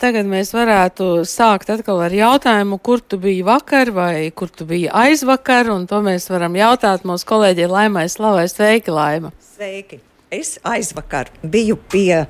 [0.00, 4.90] Tagad mēs varētu sākt atkal ar jautājumu, kur tu biji vakar vai kur tu biji
[4.92, 8.46] aizvakar, un to mēs varam jautāt mūsu kolēģi Laimai Slavai.
[8.50, 9.32] Sveiki, Laima!
[9.54, 10.00] Sveiki!
[10.34, 12.24] Es aizvakar biju pie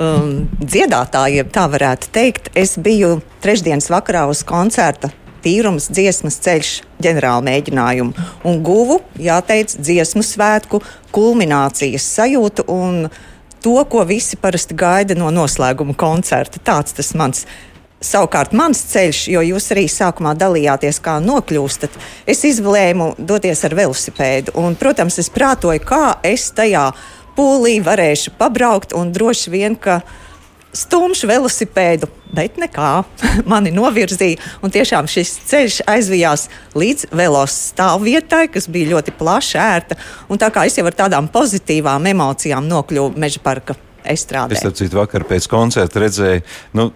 [0.00, 2.52] um, dziedātājiem, tā varētu teikt.
[2.56, 5.12] Es biju trešdienas vakarā uz koncerta
[5.42, 6.70] tīrums, dziesmas ceļš,
[7.02, 10.82] ģenerāla mēģinājumu un guvu, jāteic, dziesmu svētku
[11.14, 12.66] kulminācijas sajūtu.
[12.72, 13.08] Un,
[13.62, 16.60] to, ko visi parasti gaida no noslēguma koncerta.
[16.62, 17.46] Tāds tas mans.
[18.02, 21.94] Savukārt, mans ceļš, jo jūs arī sākumā dalījāties, kā nokļūstat,
[22.26, 24.56] es izlēmu doties ar velosipēdu.
[24.58, 26.88] Un, protams, es prātoju, kā es tajā
[27.36, 30.00] pūlī varēšu pabraukt, un droši vien, ka
[30.72, 32.90] stumšu velosipēdu, bet nekā
[33.52, 34.40] mani novirzīja.
[34.64, 36.48] Un tiešām šis ceļš aizvijās
[36.78, 40.00] līdz velos stāvvietai, kas bija ļoti plaša, ērta.
[40.32, 43.76] Un tā kā es jau ar tādām pozitīvām emocijām nokļuvu meža parka
[44.08, 44.56] estrādē.
[44.56, 46.42] Es citu vakar pēc koncerta redzēju,
[46.78, 46.88] nu,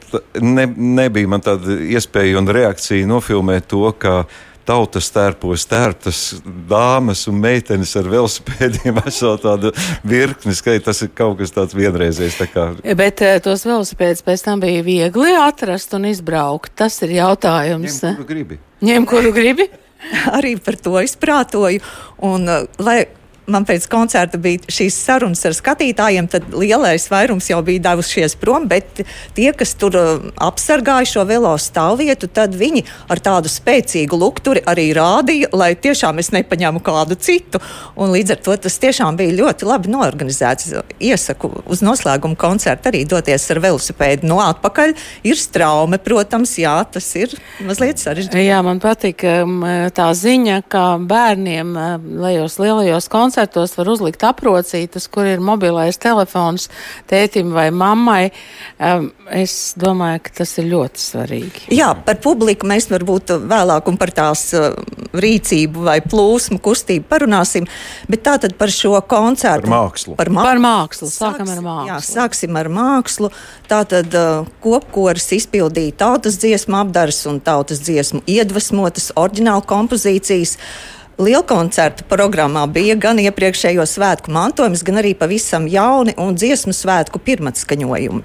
[0.43, 0.67] ne,
[0.99, 4.25] nebija man tāda iespēja un reakcija nofilmēt to, ka
[4.67, 6.21] tautas tērpos tērptas
[6.69, 9.73] dāmas un meitenes ar velosipēdiem veselu tādu
[10.07, 12.39] virkni, ka tas ir kaut kas tāds vienreizējs.
[12.41, 12.69] Tā kā...
[12.99, 16.75] Bet eh, tos velosipēdus pēc tam bija viegli atrast un izbraukt.
[16.79, 18.01] Tas ir jautājums.
[18.03, 18.61] Ņem, kuru gribi.
[18.87, 19.69] Ņem, kuru gribi?
[20.37, 21.83] Arī par to es prātoju.
[22.27, 23.01] Un, eh, lai
[23.51, 28.67] man pēc koncerta bija šīs sarunas ar skatītājiem, tad lielais vairums jau bija devušies prom,
[28.71, 29.03] bet
[29.37, 34.89] tie, kas tur uh, apsargāja šo velo stāvvietu, tad viņi ar tādu spēcīgu lukturi arī
[34.97, 37.63] rādīja, lai tiešām es nepaņēmu kādu citu.
[37.97, 40.73] Un līdz ar to tas tiešām bija ļoti labi norganizēts.
[41.07, 44.97] Iesaku uz noslēguma koncertu arī doties ar velosipēdu no atpakaļ.
[45.29, 47.35] Ir straume, protams, jā, tas ir
[47.67, 48.47] mazliet sarežģīti.
[48.47, 49.61] Jā, man patīk um,
[49.95, 51.75] tā ziņa, ka bērniem
[52.27, 56.71] lejos lielajos koncertos koncertos var uzlikt aprocītas, kur ir mobilais telefons
[57.11, 58.31] tētim vai mammai.
[58.81, 61.67] Um, es domāju, ka tas ir ļoti svarīgi.
[61.77, 64.73] Jā, par publiku mēs varbūt vēlāk un par tās uh,
[65.13, 67.69] rīcību vai plūsmu kustību parunāsim,
[68.09, 69.69] bet tātad par šo koncertu.
[69.69, 70.17] Par mākslu.
[70.17, 71.13] Par, ma par mākslu.
[71.13, 71.93] Sākam ar mākslu.
[71.93, 73.33] Jā, sāksim ar mākslu.
[73.69, 80.57] Tātad uh, kopkoris izpildīja tautas dziesmu apdars un tautas dziesmu iedvesmotas oriģināla kompozīcijas.
[81.17, 88.21] Lielkoncerta programmā bija gan iepriekšējo svētku mantojums, gan arī pavisam jauni un dziesmu svētku pirmatskaņojumi.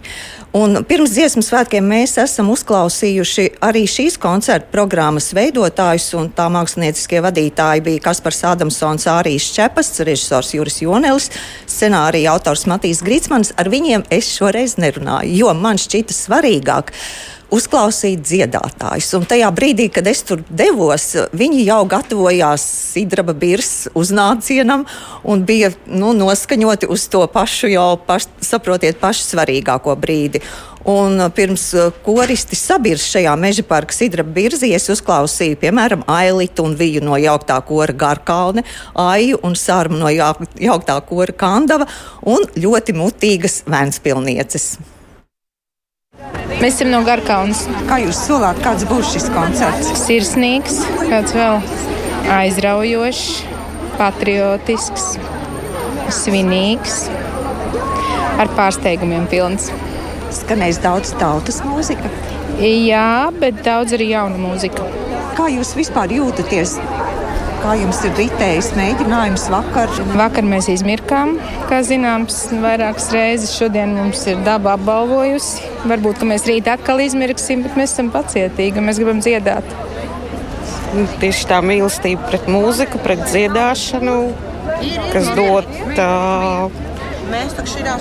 [0.60, 7.24] Un pirms dziesmu svētkiem mēs esam uzklausījuši arī šīs koncerta programmas veidotājus, un tā mākslinieckie
[7.24, 11.32] vadītāji bija Kaspars Adamsons, Ārijas Čepas, režisors Juris Jonelis,
[11.72, 13.56] scenārija autors Matīs Grīsmans.
[13.56, 16.92] Ar viņiem es šoreiz nerunāju, jo man šķita svarīgāk
[17.52, 19.12] uzklausīt dziedātājus.
[19.18, 24.86] Un tajā brīdī, kad es tur devos, viņi jau gatavojās Sidraba birs uznācienam
[25.28, 30.44] un bija nu, noskaņoti uz to pašu, jau paš, saprotiet, pašu svarīgāko brīdi.
[30.92, 31.68] Un pirms
[32.02, 37.60] koristi sabirs šajā meža parka sidraba birzī, es uzklausīju, piemēram, Ailitu un Viju no jauktā
[37.68, 38.64] kora Garkalne,
[38.98, 41.86] Aiju un Sārmu no jauktā kora Kandava
[42.26, 44.72] un ļoti mutīgas Vēnspilnieces.
[46.62, 47.64] Mēs esam no Garkaunas.
[47.90, 49.92] Kā jūs solāt, kāds būs šis koncerts?
[50.04, 50.78] Sirsnīgs,
[51.10, 51.62] kāds vēl
[52.32, 53.24] aizraujošs,
[53.98, 55.16] patriotisks,
[56.22, 57.06] svinīgs,
[58.42, 59.72] ar pārsteigumiem pilns.
[60.32, 62.12] Skanēs daudz tautas mūzika.
[62.62, 64.86] Jā, bet daudz arī jauna mūzika.
[65.38, 66.78] Kā jūs vispār jūtaties
[67.62, 69.92] Kā jums ir ritējis mēģinājums vakar?
[70.18, 71.36] Vakar mēs izmirkām,
[71.70, 73.54] kā zināms, vairākas reizes.
[73.54, 75.70] Šodien mums ir daba apbalvojusi.
[75.92, 79.76] Varbūt mēs rīt atkal izmirksim, bet mēs esam pacietīgi un mēs gribam dziedāt.
[81.22, 84.16] Tieši tā mīlestība pret mūziku, pret dziedāšanu,
[85.14, 86.82] kas dod uh,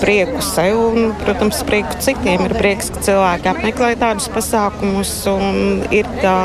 [0.00, 2.48] prieku sev un, protams, prieku citiem.
[2.48, 6.38] Ir prieks, ka cilvēki apmeklē tādus pasākumus un ir tā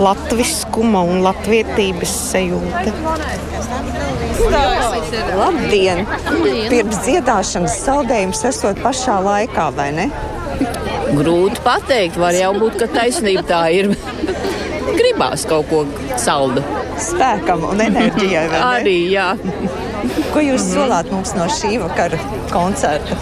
[0.00, 2.92] latviskuma un latvietības sajūta.
[5.36, 6.04] Labdien!
[6.70, 10.08] Pirms dziedāšanas saldējums esot pašā laikā, vai ne?
[11.16, 13.92] Grūti pateikt, var jau būt, ka taisnība tā ir.
[14.96, 15.84] Gribās kaut ko
[16.20, 16.64] saldu.
[17.00, 18.46] Spēkam un enerģijai.
[18.64, 19.34] Arī, jā.
[20.32, 22.18] Ko jūs solāt mums no šī vakara
[22.52, 23.16] koncerta?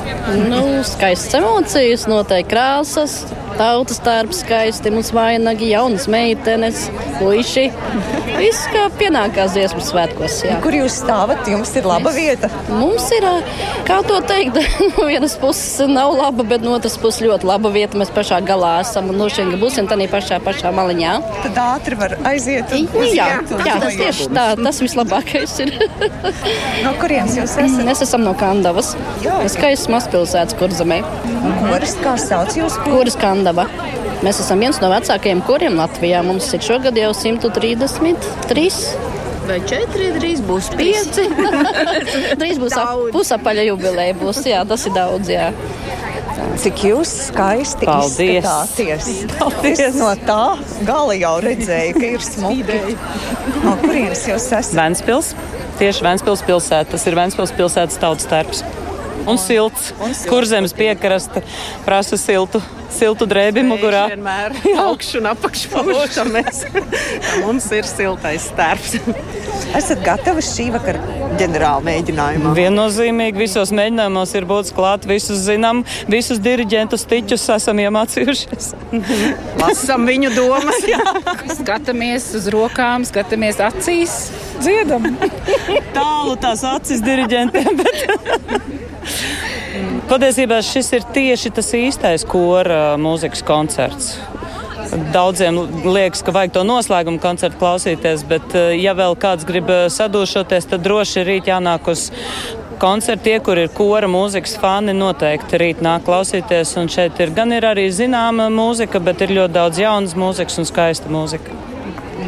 [0.51, 3.17] Nu, skaistas emocijas, noteikti krāsas,
[3.59, 6.89] tautas tērps skaisti, mums vainagi, jaunas meitenes,
[7.21, 7.69] puiši.
[8.35, 10.41] Viss kā pienākās dziesmu svētkos.
[10.45, 10.57] Jā.
[10.65, 11.47] Kur jūs stāvat?
[11.49, 12.51] Jums ir laba vieta.
[12.69, 13.27] Mums ir,
[13.87, 14.59] kā to teikt,
[14.97, 17.99] no vienas puses nav laba, bet no otras puses ļoti laba vieta.
[18.01, 21.15] Mēs pašā galā esam un nošķiņa nu, būsim tādā pašā, pašā maliņā.
[21.47, 22.75] Tad ātri var aiziet.
[22.75, 23.29] Un, jā,
[23.69, 25.75] jā, tas tieši tā, tas vislabākais ir.
[26.85, 27.87] no kurienes jūs esat?
[27.87, 28.95] Mēs esam no Kandavas.
[29.55, 31.01] Skaists mazpilsētas kurzemē.
[31.65, 32.77] Kuras, kā sauc jūs?
[32.85, 33.67] Kuras Kandava.
[34.25, 36.23] Mēs esam viens no vecākajiem kuriem Latvijā.
[36.25, 38.69] Mums ir šogad jau 133.
[39.45, 41.27] Vai četri, drīz būs pieci.
[42.41, 42.77] drīz būs
[43.13, 44.15] pusapaļa jubileja.
[44.17, 45.29] Būs, jā, tas ir daudz.
[45.29, 45.51] Jā.
[46.63, 48.47] Cik jūs skaisti Paldies.
[48.47, 49.11] izskatāties.
[49.37, 49.83] Paldies.
[49.91, 50.57] Es no tā
[50.89, 52.97] gala jau redzēju, ka ir smuki.
[53.61, 54.73] No kurienes jūs esat?
[54.79, 55.35] Ventspils.
[55.83, 56.95] Tieši Ventspils pilsēta.
[56.95, 58.65] Tas ir Ventspils pilsētas tautas terps.
[59.27, 59.93] Un, silts.
[59.99, 60.29] Un silts.
[60.31, 61.45] Kur zemes piekraste
[61.87, 62.63] prasa siltu
[62.95, 64.05] siltu drēbi mugurā.
[64.13, 64.55] Vienmēr
[64.87, 66.65] augšu un apakšu mēs.
[67.43, 68.99] Mums ir siltais stērps.
[69.79, 71.01] Esat gatavi šī vakara
[71.41, 72.53] ģenerāla mēģinājumā?
[72.57, 78.71] Viennozīmīgi visos mēģinājumos ir būt klāt, visus zinām, visus diriģentus tiķus esam iemācījušies.
[79.59, 80.79] Lasam viņu domas.
[81.59, 84.19] skatāmies uz rokām, skatāmies acīs,
[84.63, 85.11] dziedam.
[85.97, 87.83] Tālu tās acis diriģentiem.
[87.83, 88.94] Bet...
[90.09, 94.15] Patiesībā šis ir tieši tas īstais kora mūzikas koncerts.
[95.15, 95.57] Daudziem
[95.87, 101.25] liekas, ka vajag to noslēguma koncertu klausīties, bet, ja vēl kāds grib sadūšoties, tad droši
[101.27, 102.11] rīt jānāk uz
[102.79, 103.25] koncertu.
[103.25, 106.77] Tie, kur ir kora mūzikas fani, noteikti rīt nāk klausīties.
[106.81, 110.69] Un šeit ir gan ir arī zināma mūzika, bet ir ļoti daudz jaunas mūzikas un
[110.71, 111.74] skaista mūzika.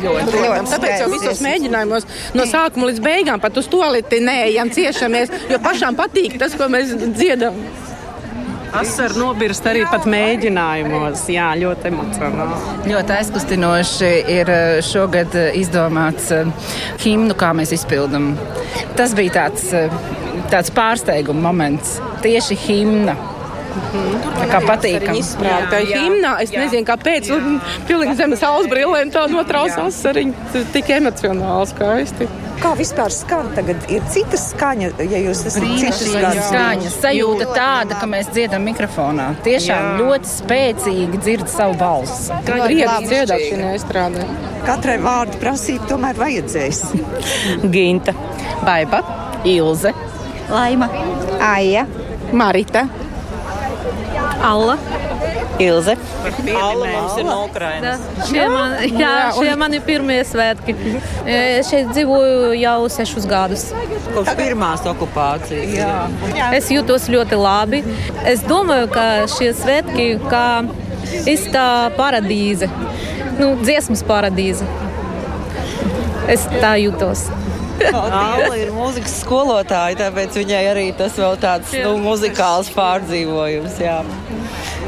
[0.03, 0.71] Ļoti, ļoti.
[0.75, 5.61] Tāpēc jau visos mēģinājumos no sākuma līdz beigām pat uz to līniju neejam, ciešamies, jo
[5.65, 7.59] pašām patīk tas, ko mēs dziedam.
[8.77, 11.23] Asar nobirst arī pat mēģinājumos.
[11.33, 12.57] Jā, ļoti emocionāli.
[12.91, 16.51] Ļoti aizkustinoši ir eh, šogad eh, izdomāts eh,
[17.05, 18.35] himnu, kā mēs izpildam.
[18.99, 19.71] Tas bija tāds,
[20.53, 21.97] tāds pārsteiguma moments.
[22.27, 23.17] Tieši himna.
[24.37, 25.23] Tā kā patīkami.
[25.73, 27.31] Tā himnā, es jā, nezinu, kāpēc.
[27.89, 30.65] Pilnīgi zem saules brillēm tā notrauc asariņu.
[30.75, 32.29] Tik emocionāli skaisti.
[32.57, 33.83] Kā vispār skan tagad?
[33.93, 36.97] Ir cita skaņa, ja jūs esat citas skaņas.
[37.03, 39.29] Sajūta tāda, ka mēs dziedam mikrofonā.
[39.45, 39.93] Tiešām jā.
[40.01, 42.33] ļoti spēcīgi dzird savu balsi.
[42.47, 44.25] Kā prieks dziedāt šī estrādē.
[44.65, 46.83] Katrai vārdu prasīt tomēr vajadzēs.
[47.75, 48.17] Ginta,
[48.65, 49.03] Baiba,
[49.47, 49.93] Ilze,
[50.49, 50.89] Laima,
[51.53, 51.85] Aija,
[52.33, 52.87] Marita.
[54.43, 54.77] Alla.
[55.59, 55.97] Ilze.
[56.63, 58.01] Alla mums ir no Ukrainas.
[58.29, 60.75] Šie, man, jā, šie mani pirmie svētki.
[61.25, 63.69] Es šeit dzīvoju jau sešus gadus.
[64.13, 65.73] Kopš pirmās okupācijas.
[65.79, 66.51] Jā.
[66.57, 67.83] Es jūtos ļoti labi.
[68.29, 70.47] Es domāju, ka šie svētki kā
[71.31, 71.65] īsta
[71.97, 72.69] paradīze,
[73.41, 74.67] nu, dziesmas paradīze.
[76.29, 77.29] Es tā jūtos.
[77.93, 83.81] Alla ir mūzikas skolotāja, tāpēc viņai arī tas vēl tāds nu, muzikāls pārdzīvojums.
[83.83, 84.01] Jā.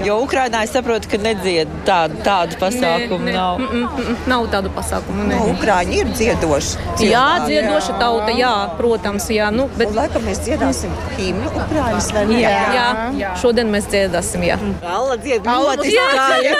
[0.07, 3.25] Jo Ukrainā es saprotu, ka nedzied tādu, tādu pasākumu.
[3.25, 3.59] Ne, ne, nav.
[3.59, 5.27] Mm, mm, mm, nav tādu pasākumu.
[5.27, 5.39] Ne.
[5.39, 6.85] No, Ukrāņi ir dziedoši.
[7.01, 7.09] Cilvēki.
[7.11, 7.99] Jā, dziedoša jā.
[8.03, 9.29] tauta, jā, protams.
[9.35, 9.91] Jā, nu, bet...
[9.91, 12.39] Un, laikam mēs dziedāsim himnu Ukrāņas vai ne?
[12.45, 12.87] Jā, jā,
[13.19, 13.33] jā.
[13.43, 14.61] šodien mēs dziedāsim, jā.
[14.87, 16.55] Alla dzied ļoti skaļi.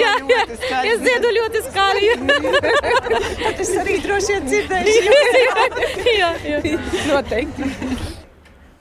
[0.00, 0.44] jā, jā,
[0.92, 2.14] es dziedu ļoti skaļi.
[3.42, 5.18] Tad es arī droši vien dzirdēšu.
[6.20, 6.78] jā, jā,
[7.10, 8.09] noteikti.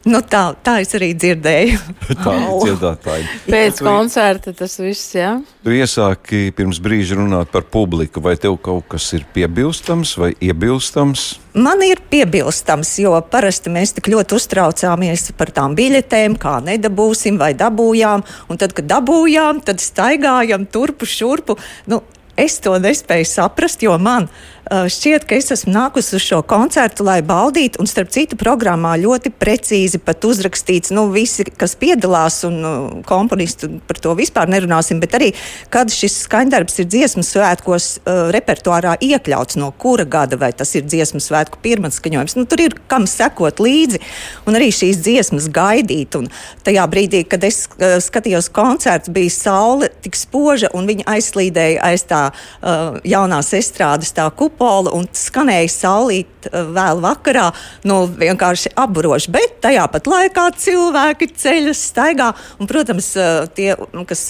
[0.10, 1.78] Nu, tā, tā es arī dzirdēju.
[2.24, 3.28] tā ir dziedātāja.
[3.46, 5.36] Pēc koncerta tas viss, jā.
[5.66, 8.24] Tu iesāki pirms brīža runāt par publiku.
[8.26, 11.28] Vai tev kaut kas ir piebilstams vai iebilstams?
[11.60, 17.52] Man ir piebilstams, jo parasti mēs tik ļoti uztraucāmies par tām biļetēm, kā nedabūsim vai
[17.60, 18.26] dabūjām.
[18.50, 21.60] Un tad, kad dabūjām, tad staigājam turpu šurpu.
[21.92, 22.02] Nu,
[22.40, 24.30] es to nespēju saprast, jo man
[24.70, 29.32] šķiet, ka es esmu nākusi uz šo koncertu, lai baudītu, un starp citu programmā ļoti
[29.34, 32.76] precīzi pat uzrakstīts, nu, visi, kas piedalās, un uh,
[33.10, 35.32] komponisti par to vispār nerunāsim, bet arī,
[35.74, 40.86] kad šis skaņdarbs ir dziesmu svētkos uh, repertuārā iekļauts, no kura gada, vai tas ir
[40.86, 44.04] dziesmu svētku pirmatskaņojums, nu, tur ir kam sekot līdzi,
[44.46, 46.30] un arī šīs dziesmas gaidīt, un
[46.68, 52.06] tajā brīdī, kad es uh, skatījos koncertu, bija saule tik spoža, un viņa aizslīdēja aiz
[52.10, 57.50] tā uh, jaunās estrādes tā kupola un skanēja saulīt uh, vēl vakarā,
[57.88, 59.32] nu vienkārši apburoši.
[59.32, 63.76] Bet tajā pat laikā cilvēki ceļas, staigā un, protams, uh, tie,
[64.06, 64.28] kas.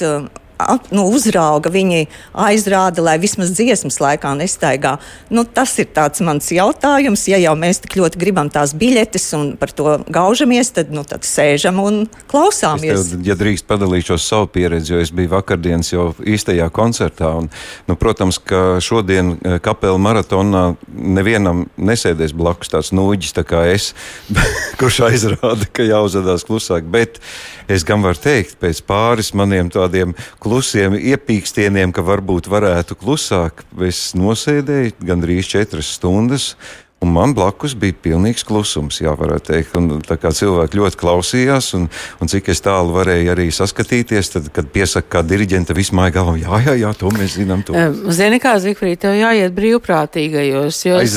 [0.60, 4.98] Uh, nu, uzrauga, viņi aizrāda, lai vismaz dziesmas laikā nestaigā.
[5.32, 5.88] Nu, tas ir
[6.28, 7.24] mans jautājums.
[7.32, 11.24] Ja jau mēs tik ļoti gribam tās biļetes un par to gaužamies, tad, nu, tad
[11.24, 12.02] sēžam un
[12.32, 13.14] klausāmies.
[13.14, 17.32] Tev, ja drīkst padalīšos savu pieredzi, jo es biju vakardienas jau īstajā koncertā.
[17.40, 17.48] Un,
[17.88, 23.94] nu, protams, ka šodien eh, kapela maratonā nevienam nesēdēs blakus tāds nūģis tā kā es,
[24.82, 26.90] kurš aizrāda, ka jāuzvedās klusāk.
[26.92, 27.22] Bet
[27.72, 30.16] es gan varu teikt, pēc pāris maniem tādiem
[30.50, 36.56] klusiem iepīkstieniem, ka varbūt varētu klusāk, es nosēdēju gandrīz četras stundas.
[37.00, 39.76] Un man blakus bija pilnīgs klusums, jā, varētu teikt.
[39.80, 41.86] Un, tā kā cilvēki ļoti klausījās, un,
[42.20, 46.60] un cik es tālu varēju arī saskatīties, tad, kad piesaka kā diriģenta vismaz galvu, jā,
[46.66, 47.64] jā, jā, to mēs zinām.
[47.64, 47.76] To.
[48.16, 50.82] Zini, kā Zikfrīd, tev jāiet brīvprātīgajos.
[50.90, 51.16] Jo es,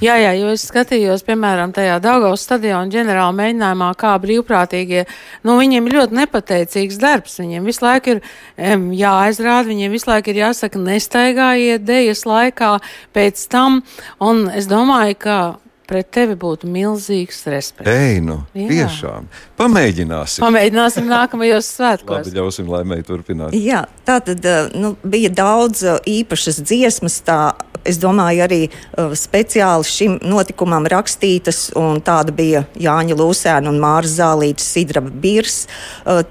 [0.00, 5.04] jā, jā, jo es skatījos, piemēram, tajā Daugavas stadiona ģenerāla mēģinājumā, kā brīvprātīgie,
[5.44, 7.36] nu, viņiem ir ļoti nepateicīgs darbs.
[7.42, 12.78] Viņiem visu laiku ir um, jāaizrāda, viņiem visu laiku ir jāsaka, nestaigājiet dejas laikā
[13.12, 13.82] pēc tam,
[14.24, 17.90] un es domāju, domāju, ka pret tevi būtu milzīgs respekts.
[17.90, 18.68] Ei, nu, Jā.
[18.68, 19.26] tiešām.
[19.58, 20.44] Pamēģināsim.
[20.44, 22.22] Pamēģināsim nākamajos svētkos.
[22.22, 23.56] Labi, ļausim laimēji turpināt.
[23.56, 27.18] Jā, tā tad eh, nu, bija daudz eh, īpašas dziesmas.
[27.26, 27.40] Tā,
[27.84, 34.06] es domāju, arī uh, speciāli šim notikumam rakstītas, un tāda bija Jāņa Lūsēna un Māra
[34.06, 35.64] Zālītas Sidraba Birs.
[36.06, 36.22] Uh,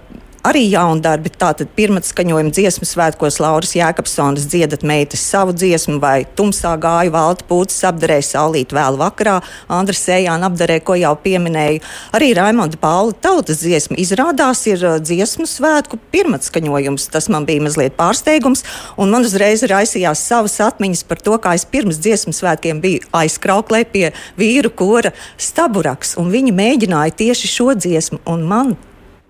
[0.47, 1.31] arī jaundarbi.
[1.41, 7.83] Tātad pirmatskaņojuma dziesmu svētkos Lauras Jēkabsonas dziedat meitas savu dziesmu vai tumsā gāju valta pūces
[7.89, 9.39] apdarēja saulīt vēl vakarā.
[9.71, 11.81] Andras Sējāna apdarē, ko jau pieminēju.
[12.17, 17.09] Arī Raimonda Paula tautas dziesma izrādās ir uh, dziesmu svētku pirmatskaņojums.
[17.13, 18.65] Tas man bija mazliet pārsteigums,
[19.01, 23.83] un man uzreiz raisījās savas atmiņas par to, kā es pirms dziesmu svētkiem biju aizkrauklē
[23.91, 28.79] pie vīru kora staburaks, un viņi mēģināja tieši šo dziesmu, un man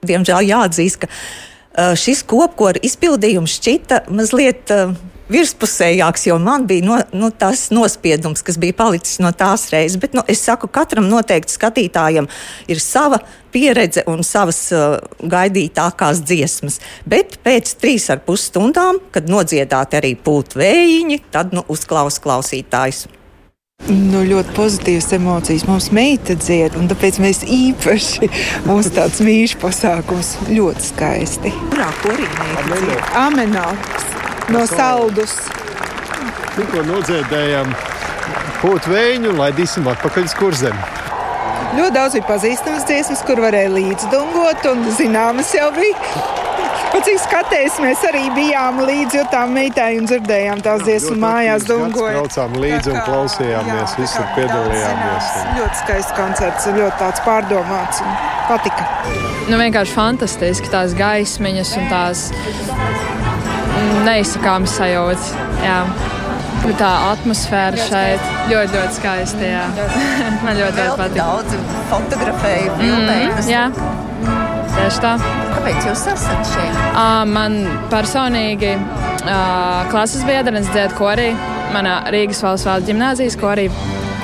[0.08, 4.74] diemžēl jāatzīst, ka uh, šis kopkora izpildījums šķita mazliet.
[4.74, 5.00] Uh,
[5.32, 9.96] Virspusējāks, jo man bija no, nu, tas nospiedums, kas bija palicis no tās reizes.
[10.02, 12.28] Bet nu, es saku, katram noteikti skatītājam
[12.68, 13.22] ir sava
[13.56, 14.98] pieredze un savas uh,
[15.32, 16.82] gaidītākās dziesmas.
[17.08, 23.06] Bet pēc trīs ar pus stundām, kad nodziedāti arī pūt vējiņi, tad nu, uzklaus klausītājs.
[23.90, 25.66] Nu, ļoti pozitīvas emocijas.
[25.66, 28.30] Mums meita dzied, un tāpēc mēs īpaši
[28.70, 31.54] mums tāds mīļš pasākums ļoti skaisti.
[31.72, 32.30] Kurā korī
[33.18, 34.06] Amenāks
[34.54, 35.34] no saldus.
[36.56, 37.74] Tikko nodziedējām
[38.62, 40.78] pūtu vēju un laidīsim atpakaļ uz kurzem.
[41.72, 46.41] Ļoti daudz bija pazīstamas dziesmas, kur varēja līdzdungot, un zināmas jau bija.
[46.92, 51.64] Pat cik skatēs, mēs arī bijām līdzi tam meitai un dzirdējām tās dziesmu mājās.
[51.70, 55.30] Mēs braucām līdzi un klausījāmies, visur piedalījāmies.
[55.56, 58.12] Ļoti skaists koncerts, ļoti tāds pārdomāts un
[58.50, 58.88] patika.
[59.48, 62.26] Nu, vienkārši fantastiski tās gaismiņas un tās
[64.08, 65.32] neizsakāmas sajūtas.
[65.64, 65.80] Jā.
[66.78, 69.48] Tā atmosfēra šeit ļoti, ļoti skaista.
[69.48, 69.64] Jā.
[70.44, 71.18] Man ļoti, ļoti patīk.
[71.18, 71.56] Daudz
[71.94, 73.32] fotografēju, filmēju.
[73.32, 73.66] Mm, jā,
[74.76, 75.16] tieši tā.
[75.62, 76.78] Kāpēc jūs esat šeit?
[76.98, 77.60] Uh, man
[77.92, 81.28] personīgi uh, klases biedrenes dzied korī.
[81.70, 83.68] Manā Rīgas valsts valsts ģimnāzijas korī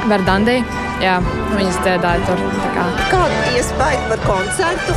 [0.10, 0.56] Verdandī.
[0.98, 1.20] Jā,
[1.54, 2.42] viņas dziedāja tur.
[2.76, 2.86] Kā.
[3.12, 4.96] Kāda iespēja par koncertu?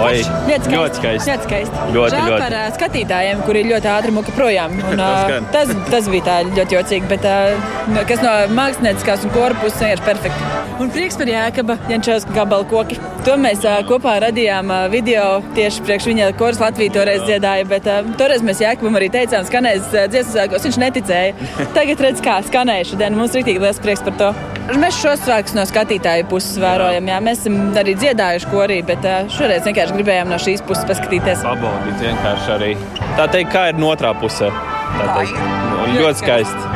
[0.00, 0.74] Oi, ļoti skaisti.
[0.74, 1.30] Ļoti skaisti.
[1.30, 1.84] Ļoti skaisti.
[1.94, 2.40] Ļoti, Žēl ļoti.
[2.44, 4.76] par uh, skatītājiem, kuri ļoti ātri muka projām.
[4.90, 9.80] Un, uh, tas, tas bija tā ļoti jocīgi, bet uh, kas no mākslinieckās un puses
[9.82, 10.50] vienkārši perfekti.
[10.80, 12.96] Un prieks par Jēkaba Jančovska gabalu koki.
[13.26, 17.88] To mēs uh, kopā radījām uh, video tieši priekš viņa koras Latviju toreiz dziedāja, bet
[17.90, 21.50] uh, toreiz mēs Jēkabam arī teicām, skanēs uh, dziesmas sākos, viņš neticēja.
[21.76, 23.18] Tagad redz, kā skanēja šodien.
[23.18, 24.32] Mums rītīgi liels prieks par to.
[24.80, 27.08] Mēs šos svētkus no skatītāju puses vērojam.
[27.10, 27.18] Jā.
[27.24, 31.42] Mēs esam arī dziedājuši korī, bet šoreiz vienkārši gribējām no šīs puses paskatīties.
[31.42, 32.72] Pabaudīt vienkārši arī.
[33.18, 34.52] Tā teikt, kā ir no otrā pusē.
[34.94, 35.36] Tā teikt,
[35.74, 36.66] nu, ļoti skaisti.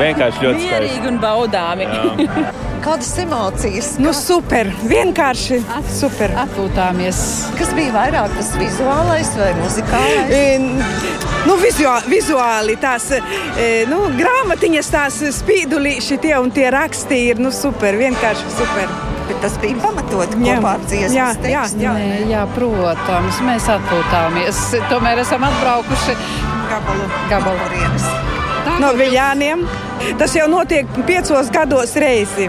[0.00, 0.84] Vienkārši ļoti skaisti.
[0.88, 1.90] Mierīgi un baudāmi.
[2.82, 3.92] Kādas emocijas?
[4.02, 4.66] Nu, super.
[4.90, 5.60] Vienkārši
[5.94, 6.32] super.
[6.42, 7.20] Atpūtāmies.
[7.54, 10.32] Kas bija vairāk tas vizuālais vai muzikālais?
[10.34, 10.58] E,
[11.46, 13.20] nu, vizuāli, vizuāli tās e,
[13.90, 18.00] nu, grāmatiņas, tās spīdulīši tie un tie raksti ir nu, super.
[18.02, 18.90] Vienkārši super.
[19.28, 21.14] Bet tas bija pamatot kopā ar dziesmu.
[21.14, 21.94] Jā, jā, jā.
[21.94, 24.66] Nē, jā, protams, mēs atpūtāmies.
[24.90, 26.18] Tomēr esam atbraukuši
[26.72, 27.08] gabalu.
[27.30, 27.72] gabalu.
[27.94, 28.21] No
[28.98, 29.64] Viļāniem.
[30.18, 32.48] Tas jau notiek piecos gados reizi.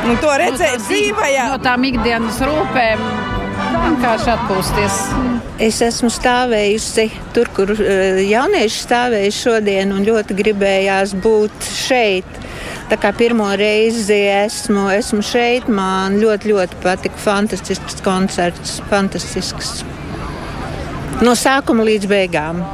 [0.00, 3.02] Un to redzēt no dzīvē, no tām ikdienas rūpēm.
[3.80, 4.96] Vienkārši atpūsties.
[5.60, 7.06] Es esmu stāvējusi
[7.36, 12.40] tur, kur uh, jaunieši stāvēja šodien, un ļoti gribējās būt šeit.
[12.90, 17.20] Tā kā pirmo reizi esmu, esmu šeit, man ļoti, ļoti patika.
[17.22, 19.82] Fantastisks koncerts, fantastisks.
[21.20, 22.64] No sākuma līdz beigām.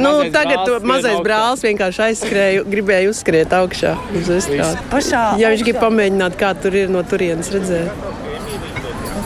[0.00, 5.10] Nu, tagad brāls mazais brālis vienkārši aizskrēja, gribēja uzskriet augšā uz estrādes.
[5.40, 8.25] Ja viņš grib pamēģināt, kā tur ir no turienes redzēt.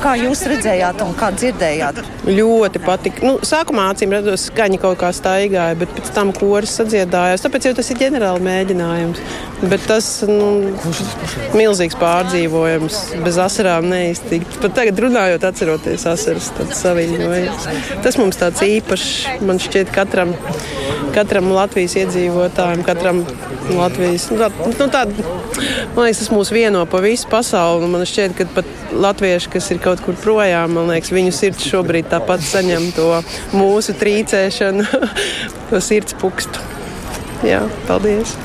[0.00, 1.98] Kā jūs redzējāt un kā dzirdējāt?
[2.28, 3.24] Ļoti patika.
[3.26, 7.42] Nu, sākumā acīm redzot, skaņa kaut kā staigāja, bet pēc tam koris sadziedājās.
[7.44, 9.20] Tāpēc jau tas ir ģenerāli mēģinājums.
[9.72, 10.70] Bet tas nu,
[11.58, 14.60] milzīgs pārdzīvojums, bez asarām neiztikt.
[14.62, 17.68] Pat tagad runājot, atceroties asaras, tad saviņojas.
[18.06, 20.36] Tas mums tāds īpašs, man šķiet, katram,
[21.16, 23.24] katram Latvijas iedzīvotājam, katram
[23.76, 24.26] Latvijas.
[24.32, 25.04] Nu, tā, nu, tā,
[25.94, 27.88] man liekas, tas mūs vieno pa visu pasauli.
[27.90, 32.10] Man šķiet, ka pat latvieši, kas ir kaut kur projām, man liekas, viņu sirds šobrīd
[32.12, 33.08] tāpat saņem to
[33.56, 34.86] mūsu trīcēšanu,
[35.70, 36.68] to sirds pukstu.
[37.46, 38.36] Jā, paldies!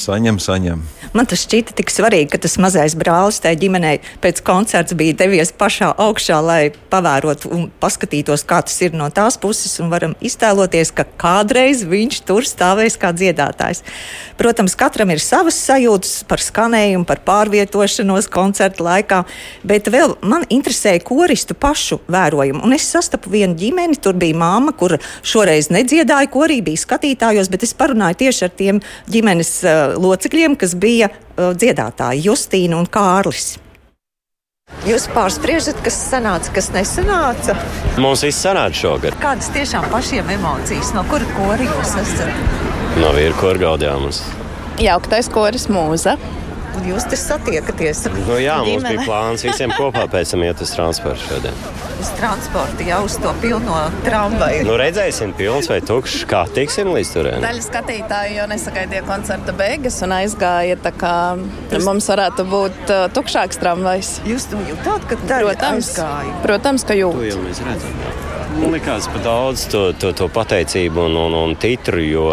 [0.00, 0.99] Saņem, saņem.
[1.10, 5.50] Man tas šķita tik svarīgi, ka tas mazais brālis tajā ģimenē pēc koncerta bija devies
[5.58, 6.60] pašā augšā, lai
[6.92, 12.20] pavērotu un paskatītos, kā tas ir no tās puses, un varam iztēloties, ka kādreiz viņš
[12.28, 13.82] tur stāvēs kā dziedātājs.
[14.38, 19.24] Protams, katram ir savas sajūtas par skanējumu, par pārvietošanos koncerta laikā,
[19.66, 22.62] bet vēl man interesēja koristu pašu vērojumu.
[22.62, 24.94] Un es sastapu vienu ģimeni, tur bija māma, kur
[25.26, 30.78] šoreiz nedziedāja korī, bija skatītājos, bet es parunāju tieši ar tiem ģimenes uh, locekļiem, kas
[30.78, 33.58] bija bija uh, dziedātāji Justīna un Kārlis.
[34.86, 37.56] Jūs pārspriežat, kas sanāca, kas nesanāca?
[37.98, 39.16] Mums viss sanāca šogad.
[39.20, 42.30] Kādas tiešām pašiem emocijas, no kura kora jūs esat?
[43.00, 44.22] No vīra korgaudījums.
[44.80, 46.14] Jauktais koris mūza.
[46.86, 48.06] Jūs te satiekaties?
[48.14, 48.92] Nu, jā, mums ģimene.
[48.94, 51.58] bija plāns visiem kopā pēc tam iet uz transportu šodien.
[52.00, 54.64] Uz transportu jau uz to pilno tramvaju.
[54.68, 57.44] Nu, redzēsim, pilns vai tukšs, kā tiksim līdz turienei.
[57.44, 61.14] Daļa skatītāju jau nesagaidīja koncerta beigas un aizgāja tā kā
[61.74, 61.84] Jūs...
[61.84, 64.16] mums varētu būt uh, tukšāks tramvajs.
[64.30, 66.42] Jūs to jūtat, ka tā protams, aizgāja?
[66.46, 67.20] Protams, ka jūt.
[67.20, 68.04] To jau mēs redzam.
[68.06, 68.29] Jā.
[68.50, 72.24] Man liekas, pa daudz to, to, to pateicību un, un, un titru, jo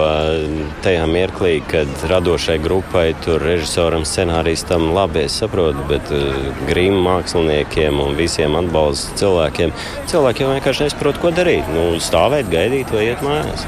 [0.86, 8.01] tajā mirklī, kad radošai grupai, tur režisoram, scenāristam, labi, es saprotu, bet uh, grīmu māksliniekiem
[8.01, 9.75] un visiem atbalsta cilvēkiem,
[10.09, 11.69] cilvēki jau vienkārši nesaprot, ko darīt.
[11.75, 13.67] Nu, stāvēt, gaidīt vai iet mājās.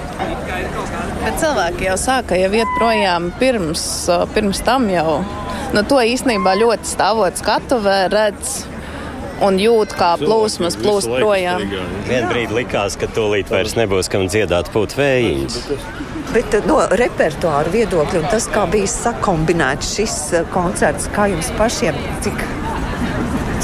[1.20, 3.86] Bet cilvēki jau sāka jau iet projām pirms,
[4.34, 5.20] pirms tam jau.
[5.76, 8.64] Nu, to īstenībā ļoti stāvot skatuvē, redz
[9.46, 11.66] un jūt, kā plūsmas plūst projām.
[12.08, 15.60] Vienā brīdī likās, ka tūlīt vairs nebūs kam dziedāt pūt vējiņus.
[16.34, 21.50] Bet eh, no repertuāra viedokļa, un tas, kā bija sakombinēts šis eh, koncerts, kā jums
[21.58, 22.44] pašiem, cik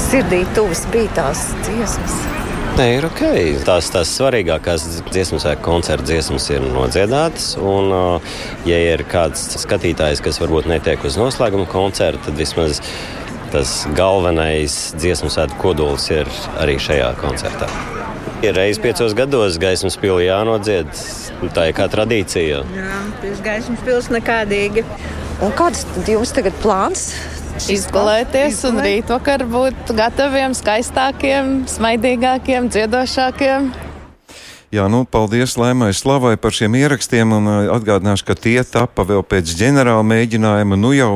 [0.08, 2.18] sirdī tuvas bija tās dziesmas?
[2.76, 3.22] Nē, ir ok.
[3.64, 7.54] Tās, tās svarīgākās dziesmas vai koncerta dziesmas ir nodziedātas.
[7.56, 7.94] Un,
[8.68, 12.82] ja ir kāds skatītājs, kas varbūt netiek uz noslēguma koncerta, tad vismaz
[13.56, 16.28] tas galvenais dziesmu svētku kodols ir
[16.60, 17.68] arī šajā koncertā.
[18.44, 20.90] Ir reizes piecos gados gaismas pilī jānodzied.
[21.56, 22.60] Tā ir kā tradīcija.
[22.76, 24.84] Jā, pēc gaismas pils nekādīgi.
[25.44, 27.08] Un kāds jums tagad plāns?
[27.72, 33.70] Izgulēties un rīt vakar būt gataviem, skaistākiem, smaidīgākiem, dziedošākiem.
[34.74, 37.32] Jā, nu, paldies Lēmai Slavai par šiem ierakstiem.
[37.32, 40.76] Un, uh, atgādināšu, ka tie tapa vēl pēc ģenerāla mēģinājuma.
[40.76, 41.12] Nu jau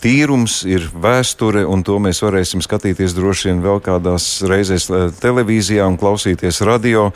[0.00, 5.84] tīrums ir vēsture, un to mēs varēsim skatīties droši vien vēl kādās reizēs uh, televīzijā
[5.88, 7.10] un klausīties radio.